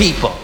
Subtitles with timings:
[0.00, 0.39] people.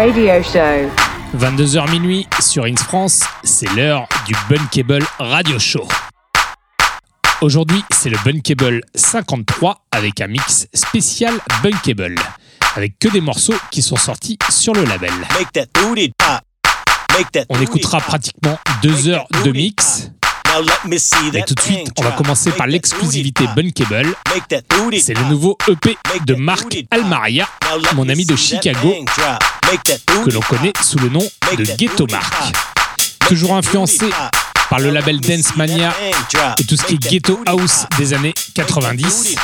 [0.00, 0.88] Radio Show.
[1.36, 5.86] 22h minuit sur Ins France, c'est l'heure du Bunkable Radio Show.
[7.42, 12.14] Aujourd'hui, c'est le Bunkable 53 avec un mix spécial Bunkable,
[12.76, 15.12] avec que des morceaux qui sont sortis sur le label.
[17.50, 20.12] On écoutera pratiquement deux heures de mix
[21.32, 24.14] mais tout de suite, on va commencer par l'exclusivité Bunkable.
[25.00, 27.48] C'est le nouveau EP de Mark Almaria,
[27.94, 28.94] mon ami de Chicago,
[30.24, 31.26] que l'on connaît sous le nom
[31.56, 32.34] de Ghetto Mark.
[33.28, 34.10] Toujours influencé
[34.68, 35.92] par le label Dance Mania
[36.58, 39.36] et tout ce qui est Ghetto House des années 90.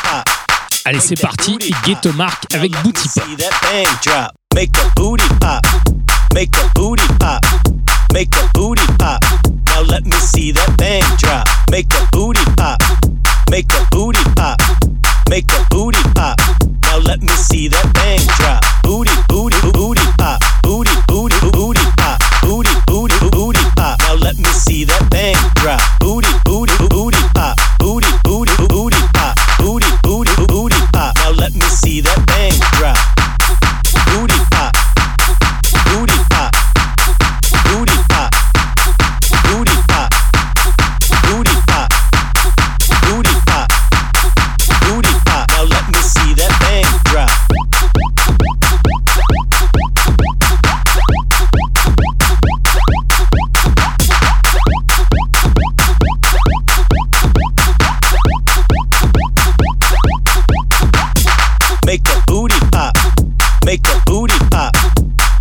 [0.85, 3.25] Allez, c'est parti, Ghetto Mark avec Booty Pop.
[9.77, 11.47] Now let me see that thing drop.
[11.71, 12.81] Make that booty pop.
[13.51, 14.61] Make that booty pop.
[15.29, 16.39] Make that booty pop.
[16.89, 18.65] Now let me see that thing drop.
[18.83, 20.41] Booty, booty, booty pop.
[20.63, 22.21] Booty, booty, booty pop.
[22.43, 23.99] Booty, booty, booty pop.
[24.01, 25.81] Now let me see that thing drop.
[26.01, 26.97] Booty, booty, booty.
[26.97, 27.26] Booty,
[61.87, 62.97] Make the booty pop.
[63.65, 64.75] Make the booty pop.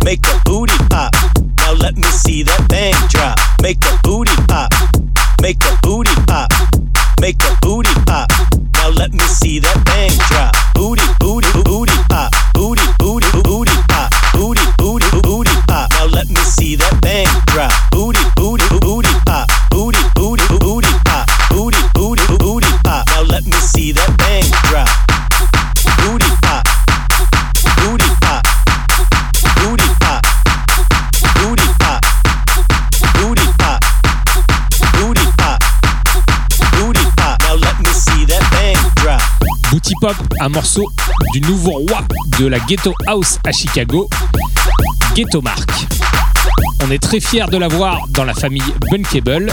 [0.04, 1.12] Make the booty pop.
[1.58, 3.34] Now let me see that bang drop.
[3.60, 4.70] Make the booty, pop.
[5.42, 6.46] Make the booty, pop.
[7.20, 8.30] Make the booty pop.
[8.74, 10.54] Now let me see that bang drop.
[10.74, 12.30] Booty, booty, booty pop.
[12.54, 14.14] Booty, booty, booty pop.
[14.32, 15.90] Booty, booty, booty pop.
[15.98, 17.74] Now let me see that bang drop.
[17.90, 18.15] Booty,
[40.00, 40.84] Pop, un morceau
[41.32, 42.00] du nouveau roi
[42.38, 44.08] de la Ghetto House à Chicago,
[45.14, 45.68] Ghetto Mark.
[46.84, 49.52] On est très fiers de l'avoir dans la famille Bunkable.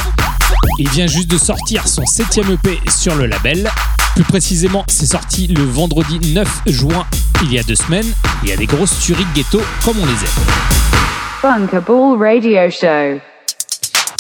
[0.80, 3.70] Il vient juste de sortir son septième EP sur le label.
[4.16, 7.06] Plus précisément, c'est sorti le vendredi 9 juin,
[7.44, 8.12] il y a deux semaines.
[8.44, 11.68] Il y a des grosses tueries de ghetto comme on les aime.
[11.70, 13.20] Bunkable Radio Show.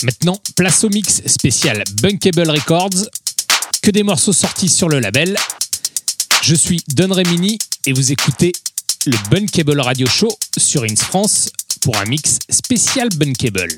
[0.04, 3.10] Maintenant, place au mix spécial Bunkable Records.
[3.82, 5.36] Que des morceaux sortis sur le label.
[6.46, 8.52] Je suis Don Remini et vous écoutez
[9.06, 10.28] le Bunkable Radio Show
[10.58, 11.50] sur Ins France
[11.80, 13.78] pour un mix spécial Bunkable.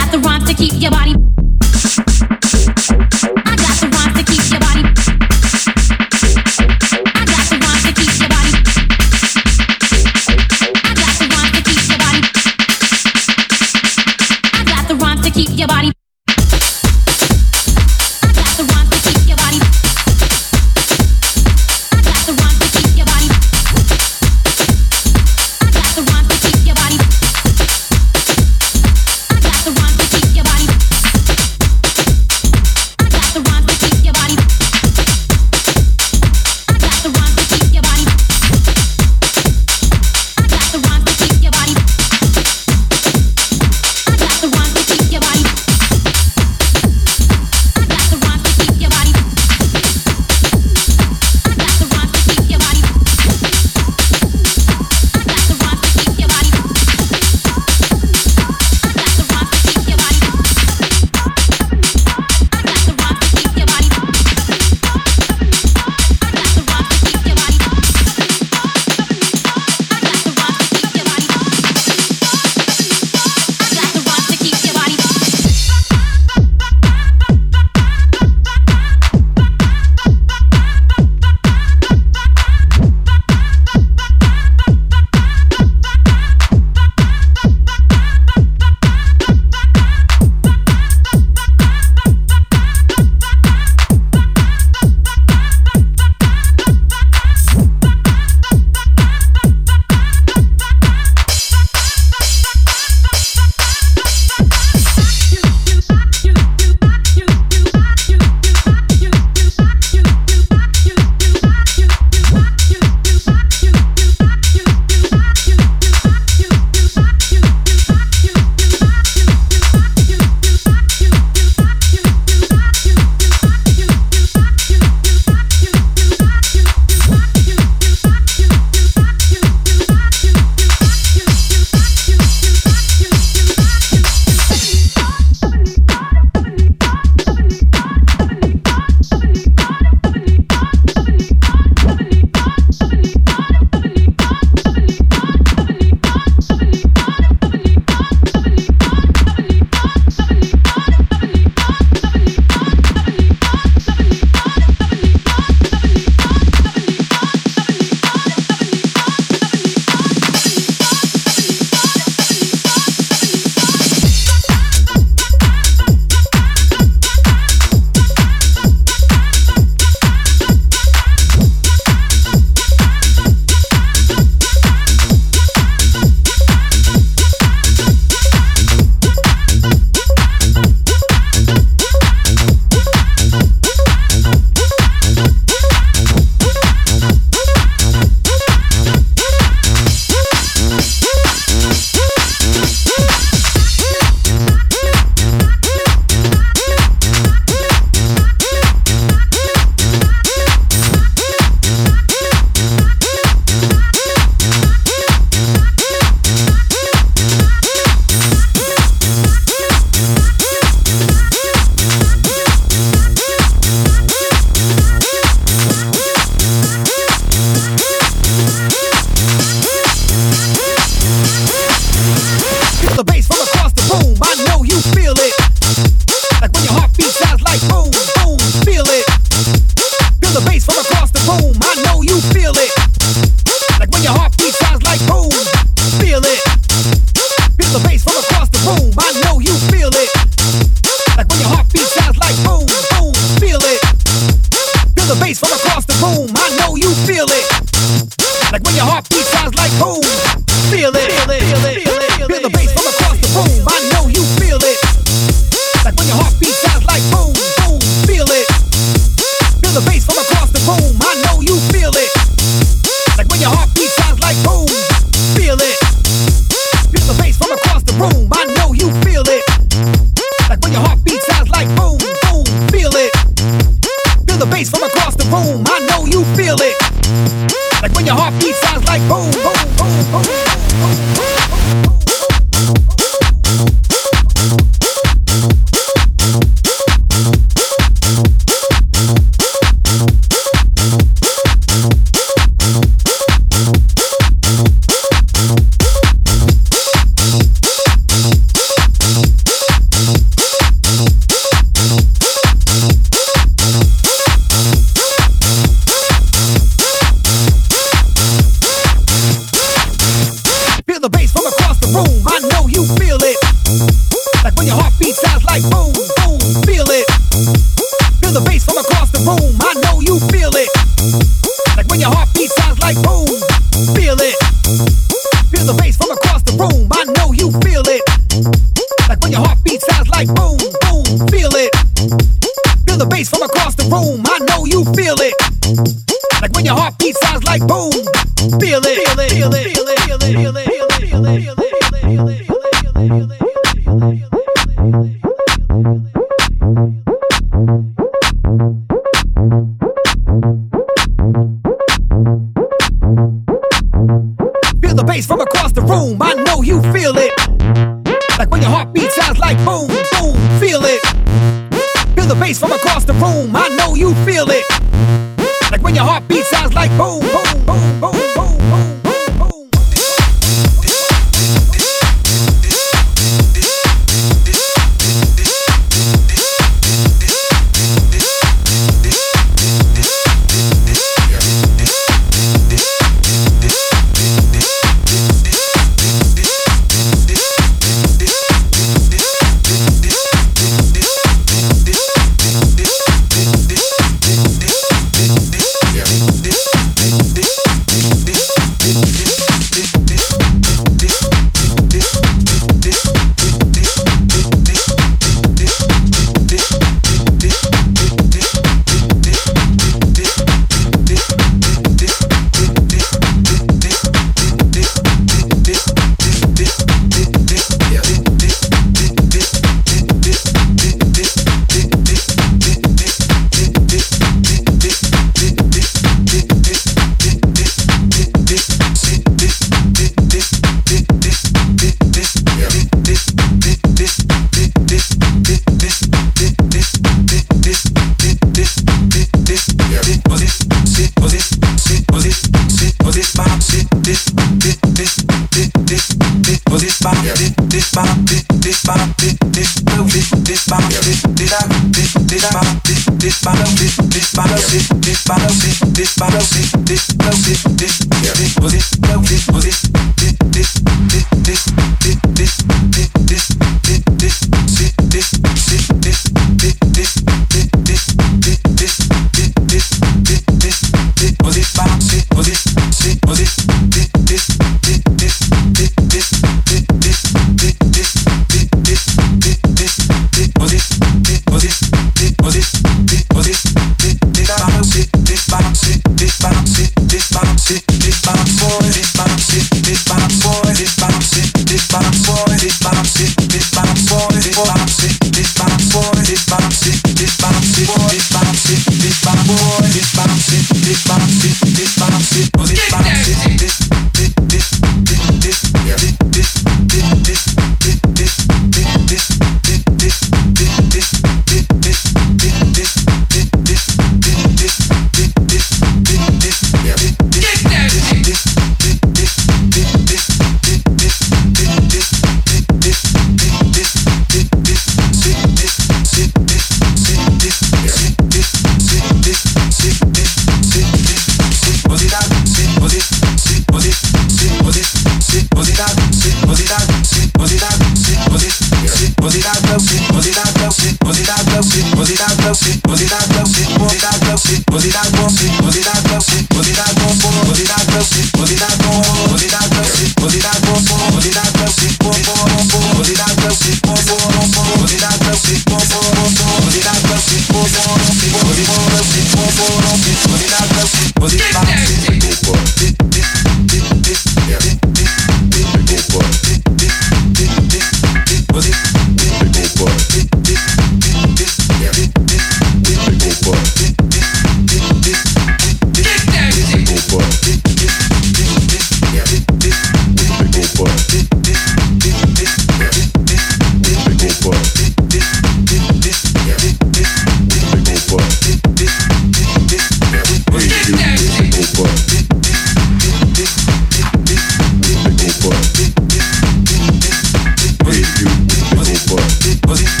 [599.71, 600.00] lovers.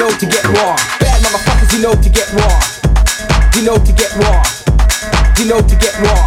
[0.00, 0.76] know to get raw.
[0.98, 2.56] Bad motherfuckers, you know to get raw.
[3.52, 4.40] You know to get raw.
[5.36, 6.24] You know to get raw.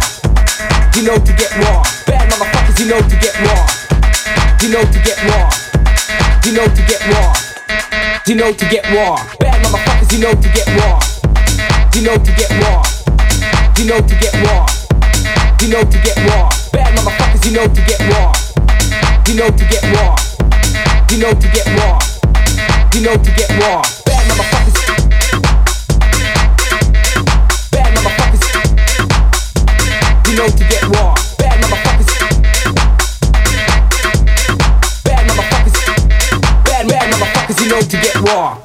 [0.94, 1.82] You know to get raw.
[2.06, 3.66] Bad motherfuckers, you know to get raw.
[4.62, 5.50] You know to get raw.
[6.46, 7.34] You know to get raw.
[8.28, 9.18] You know to get raw.
[9.42, 11.00] Bad motherfuckers, you know to get raw.
[11.98, 12.82] You know to get raw.
[13.74, 14.66] You know to get raw.
[15.60, 16.48] You know to get raw.
[16.70, 18.30] Bad motherfuckers, you know to get raw.
[19.26, 20.14] You know to get raw.
[21.10, 22.13] You know to get raw
[22.94, 23.82] you know to get raw.
[24.06, 24.78] Bad motherfuckers.
[27.72, 28.44] Bad motherfuckers.
[30.28, 31.14] You know to get raw.
[31.36, 32.10] Bad motherfuckers.
[35.04, 35.76] Bad motherfuckers.
[36.64, 38.63] Bad, bad motherfuckers, you know to get raw.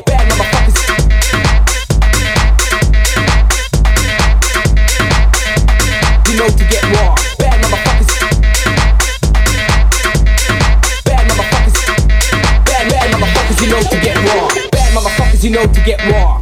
[15.50, 16.40] you know to get raw.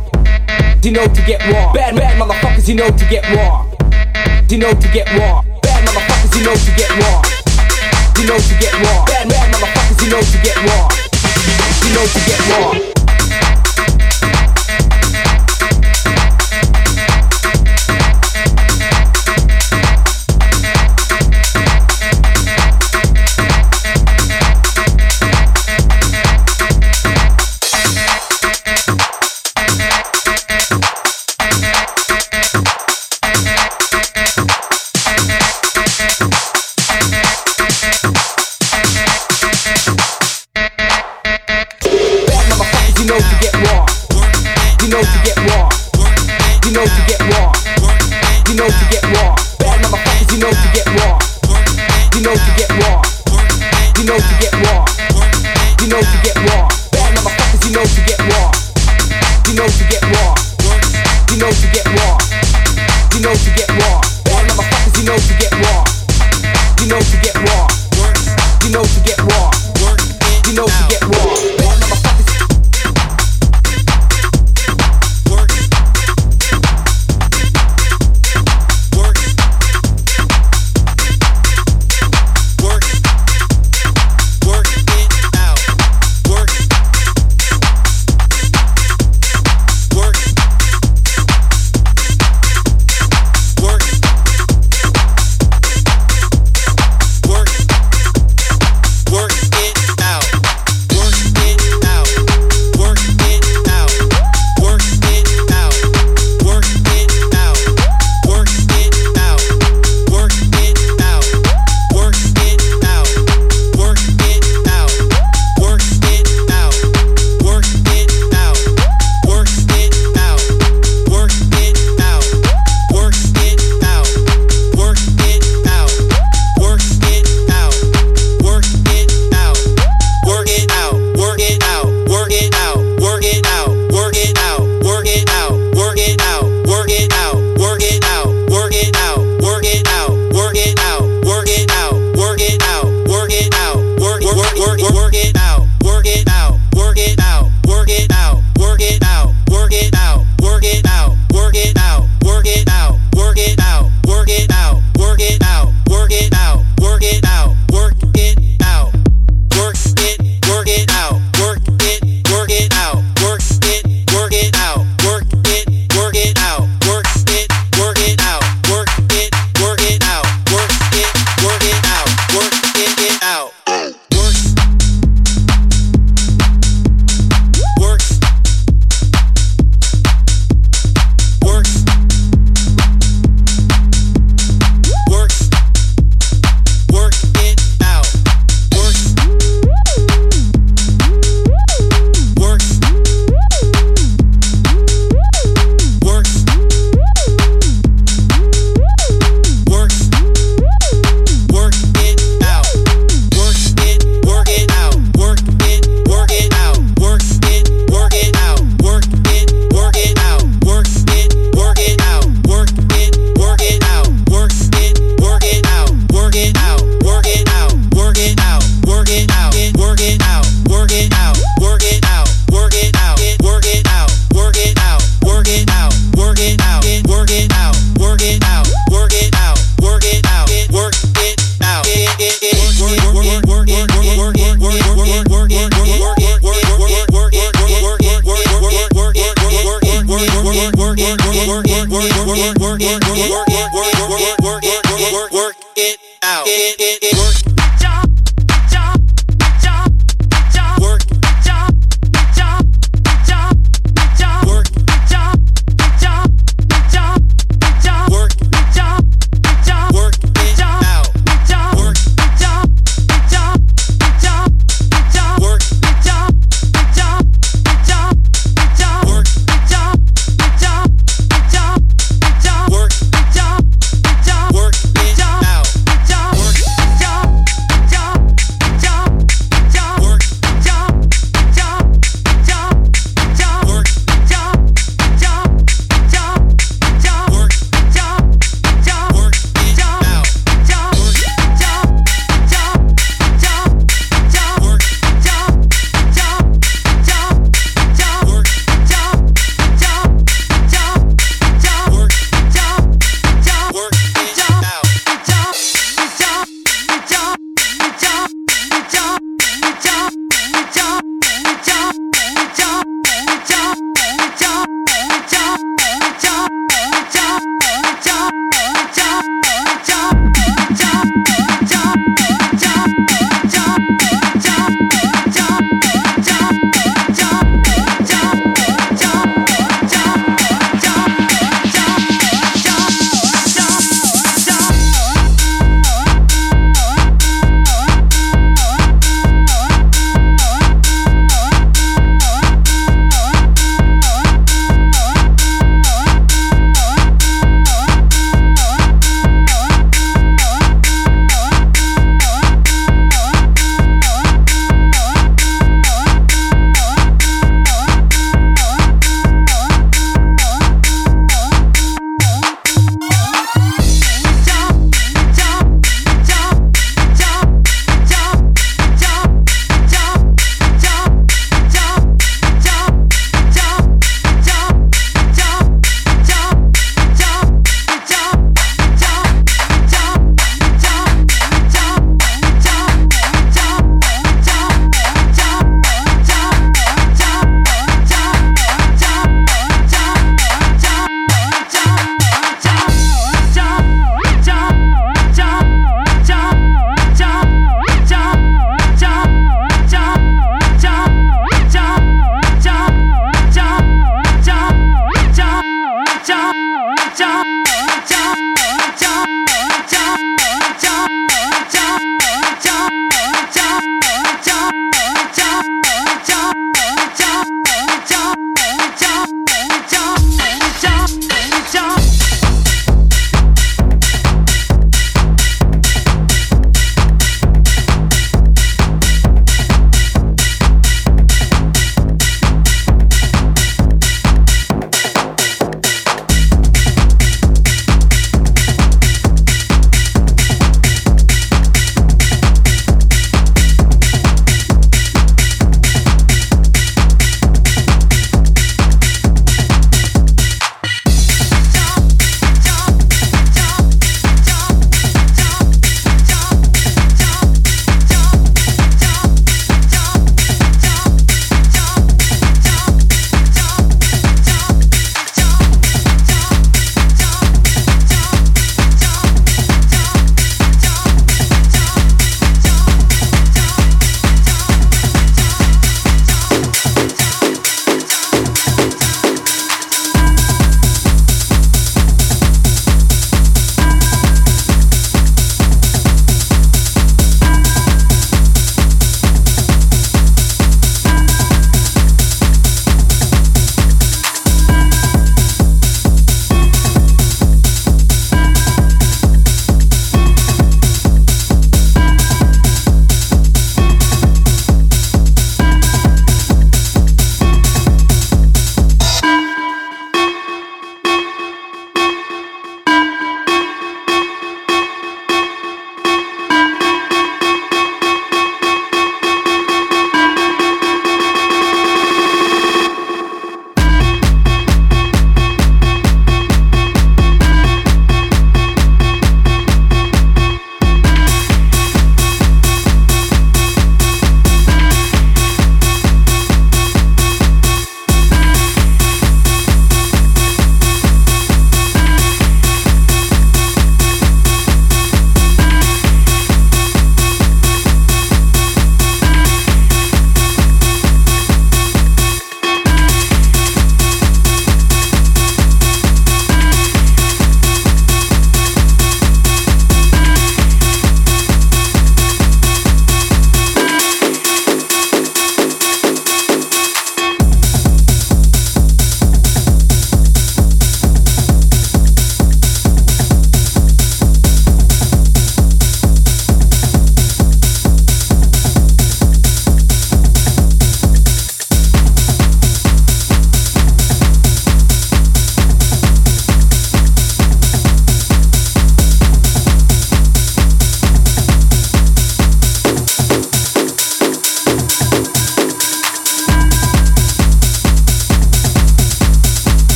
[0.83, 1.71] You know to get raw.
[1.71, 3.65] Bad bad motherfuckers, you know to get raw.
[4.49, 5.41] You know to get raw.
[5.61, 7.21] Bad motherfuckers, you know to get raw.
[8.19, 9.05] You know to get raw.
[9.05, 10.89] Bad bad motherfuckers, you know to get raw.
[11.85, 12.96] You know to get raw.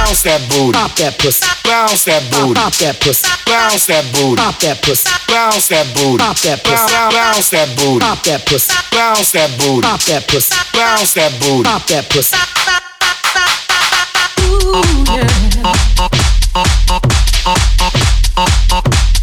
[0.00, 0.72] Bounce that booty.
[0.72, 1.44] Pop that pussy.
[1.62, 2.54] Bounce that booty.
[2.56, 3.28] Pop that pussy.
[3.44, 4.40] Bounce that booty.
[4.40, 5.04] Pop that pussy.
[5.28, 6.16] Bounce that booty.
[6.24, 6.88] Pop that pussy.
[7.04, 8.00] Bounce that booty.
[8.00, 8.72] Pop that pussy.
[8.96, 9.84] Bounce that booty.
[9.84, 10.56] Pop that pussy.
[10.72, 11.68] Bounce that booty.
[11.68, 12.32] Pop that pussy.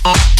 [0.06, 0.37] Bounce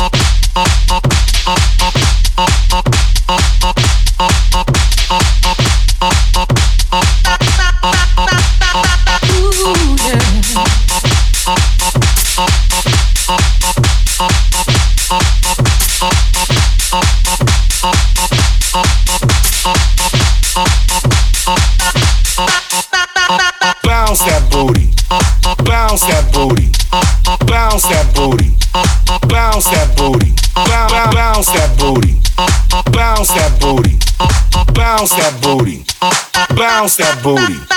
[37.36, 37.77] booty.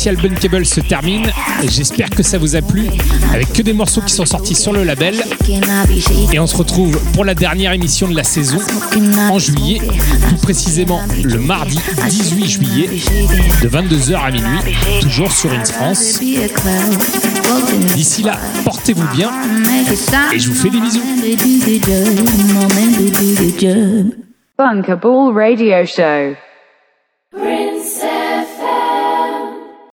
[0.00, 1.30] spécial Bunkable se termine.
[1.68, 2.86] J'espère que ça vous a plu,
[3.34, 5.22] avec que des morceaux qui sont sortis sur le label.
[6.32, 8.56] Et on se retrouve pour la dernière émission de la saison
[9.30, 9.78] en juillet,
[10.26, 11.78] plus précisément le mardi
[12.08, 12.88] 18 juillet,
[13.62, 16.18] de 22h à minuit, toujours sur In France.
[17.94, 19.30] D'ici là, portez-vous bien
[20.32, 21.02] et je vous fais des bisous.
[24.56, 26.49] Bunkable Radio Show.